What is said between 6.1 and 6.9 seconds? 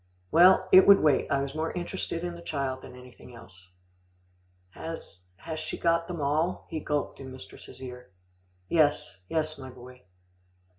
all?" he